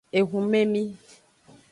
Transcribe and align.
Ehumemi. 0.19 0.83